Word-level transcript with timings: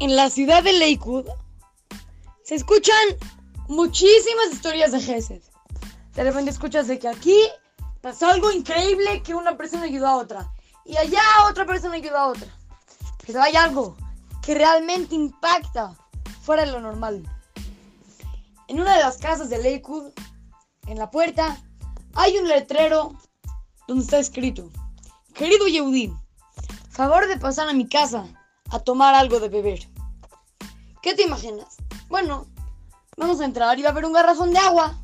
en 0.00 0.14
la 0.14 0.30
ciudad 0.30 0.62
de 0.62 0.72
Lakewood 0.72 1.26
se 2.44 2.54
escuchan 2.54 2.94
muchísimas 3.68 4.52
historias 4.52 4.92
de 4.92 5.00
Gesed. 5.00 5.42
De 6.14 6.24
repente 6.24 6.50
escuchas 6.50 6.86
de 6.86 6.98
que 6.98 7.08
aquí 7.08 7.38
pasó 8.00 8.28
algo 8.28 8.50
increíble 8.50 9.22
que 9.22 9.34
una 9.34 9.56
persona 9.56 9.84
ayudó 9.84 10.06
a 10.06 10.16
otra. 10.16 10.52
Y 10.84 10.96
allá 10.96 11.20
otra 11.48 11.66
persona 11.66 11.94
ayudó 11.94 12.16
a 12.16 12.28
otra. 12.28 12.48
Pero 13.26 13.42
hay 13.42 13.56
algo 13.56 13.96
que 14.42 14.54
realmente 14.54 15.14
impacta 15.14 15.96
fuera 16.42 16.64
de 16.64 16.72
lo 16.72 16.80
normal. 16.80 17.22
En 18.68 18.80
una 18.80 18.96
de 18.96 19.02
las 19.02 19.18
casas 19.18 19.50
de 19.50 19.58
Lakewood, 19.58 20.12
en 20.86 20.98
la 20.98 21.10
puerta, 21.10 21.58
hay 22.14 22.38
un 22.38 22.48
letrero 22.48 23.14
donde 23.86 24.04
está 24.04 24.18
escrito, 24.18 24.70
querido 25.34 25.66
Yehudi, 25.66 26.12
favor 26.90 27.26
de 27.26 27.38
pasar 27.38 27.68
a 27.68 27.72
mi 27.72 27.86
casa 27.88 28.26
a 28.70 28.78
tomar 28.80 29.14
algo 29.14 29.40
de 29.40 29.48
beber. 29.48 29.88
¿Qué 31.02 31.14
te 31.14 31.22
imaginas? 31.22 31.76
Bueno, 32.08 32.46
vamos 33.16 33.40
a 33.40 33.44
entrar 33.44 33.78
y 33.78 33.82
va 33.82 33.88
a 33.88 33.92
haber 33.92 34.04
un 34.04 34.12
garrafón 34.12 34.52
de 34.52 34.58
agua. 34.58 34.98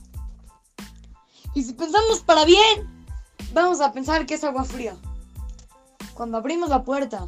Y 1.55 1.63
si 1.63 1.73
pensamos 1.73 2.21
para 2.21 2.45
bien, 2.45 3.07
vamos 3.53 3.81
a 3.81 3.93
pensar 3.93 4.27
que 4.27 4.35
es 4.35 4.45
agua 4.45 4.65
fría. 4.65 4.97
Cuando 6.15 6.39
abrimos 6.39 6.69
la 6.69 6.85
puerta, 6.85 7.27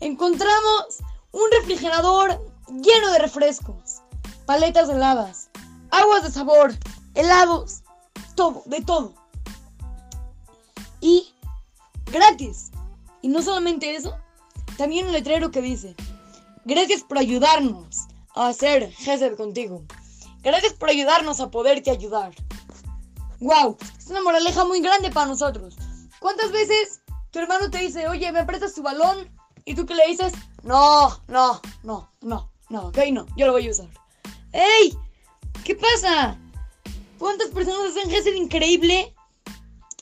encontramos 0.00 0.98
un 1.32 1.50
refrigerador 1.60 2.40
lleno 2.68 3.10
de 3.12 3.18
refrescos, 3.18 4.02
paletas 4.44 4.88
heladas, 4.88 5.50
aguas 5.90 6.22
de 6.22 6.30
sabor, 6.30 6.74
helados, 7.14 7.82
todo, 8.34 8.62
de 8.66 8.80
todo. 8.82 9.12
Y 11.00 11.32
gratis. 12.06 12.70
Y 13.22 13.28
no 13.28 13.42
solamente 13.42 13.94
eso, 13.96 14.16
también 14.76 15.06
un 15.06 15.12
letrero 15.12 15.50
que 15.50 15.62
dice, 15.62 15.94
gracias 16.64 17.02
por 17.02 17.18
ayudarnos 17.18 18.06
a 18.34 18.48
hacer 18.48 18.92
Gesed 18.92 19.36
contigo. 19.36 19.84
Gracias 20.42 20.74
por 20.74 20.90
ayudarnos 20.90 21.40
a 21.40 21.50
poderte 21.50 21.90
ayudar. 21.90 22.32
¡Wow! 23.40 23.76
Es 23.98 24.06
una 24.08 24.22
moraleja 24.22 24.64
muy 24.64 24.80
grande 24.80 25.10
para 25.10 25.26
nosotros. 25.26 25.76
¿Cuántas 26.20 26.52
veces 26.52 27.00
tu 27.30 27.38
hermano 27.38 27.70
te 27.70 27.78
dice, 27.78 28.08
oye, 28.08 28.30
¿me 28.32 28.44
prestas 28.44 28.74
tu 28.74 28.82
balón? 28.82 29.30
Y 29.64 29.74
tú 29.74 29.84
que 29.84 29.94
le 29.94 30.06
dices, 30.06 30.32
no, 30.62 31.20
no, 31.26 31.60
no, 31.82 32.10
no, 32.20 32.50
no, 32.68 32.86
ok, 32.88 32.98
no, 33.12 33.26
yo 33.36 33.46
lo 33.46 33.52
voy 33.52 33.66
a 33.66 33.70
usar. 33.70 33.88
¡Ey! 34.52 34.96
¿Qué 35.64 35.74
pasa? 35.74 36.38
¿Cuántas 37.18 37.48
personas 37.48 37.90
hacen 37.90 38.10
Gesed 38.10 38.34
increíble? 38.34 39.14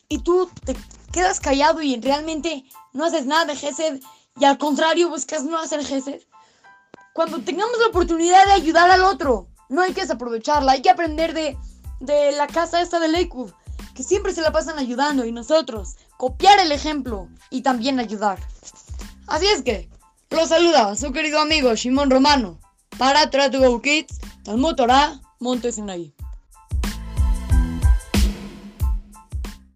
Y 0.08 0.18
tú 0.18 0.50
te 0.64 0.76
quedas 1.12 1.40
callado 1.40 1.80
y 1.80 1.98
realmente 2.00 2.64
no 2.92 3.04
haces 3.04 3.24
nada 3.24 3.46
de 3.46 3.56
Gesed 3.56 4.00
y 4.38 4.44
al 4.44 4.58
contrario 4.58 5.08
buscas 5.08 5.44
no 5.44 5.58
hacer 5.58 5.84
Gesed. 5.84 6.22
Cuando 7.12 7.40
tengamos 7.40 7.78
la 7.78 7.86
oportunidad 7.88 8.44
de 8.46 8.52
ayudar 8.52 8.90
al 8.90 9.04
otro, 9.04 9.48
no 9.68 9.82
hay 9.82 9.92
que 9.92 10.00
desaprovecharla, 10.00 10.72
hay 10.72 10.82
que 10.82 10.90
aprender 10.90 11.32
de, 11.32 11.56
de 12.00 12.32
la 12.32 12.46
casa 12.46 12.80
esta 12.80 12.98
de 12.98 13.08
Lakewood, 13.08 13.52
que 13.94 14.02
siempre 14.02 14.32
se 14.32 14.42
la 14.42 14.52
pasan 14.52 14.78
ayudando 14.78 15.24
y 15.24 15.32
nosotros 15.32 15.96
copiar 16.16 16.58
el 16.58 16.72
ejemplo 16.72 17.28
y 17.50 17.62
también 17.62 18.00
ayudar. 18.00 18.40
Así 19.26 19.46
es 19.46 19.62
que, 19.62 19.88
los 20.30 20.48
saluda 20.48 20.96
su 20.96 21.12
querido 21.12 21.40
amigo 21.40 21.74
Shimon 21.74 22.10
Romano 22.10 22.58
para 22.98 23.30
Try 23.30 23.50
to 23.50 23.60
Go 23.60 23.80
Kids, 23.80 24.18
Talmud 24.42 24.74
Torah, 24.74 25.20
Monte 25.38 25.70
Sinaí. 25.70 26.13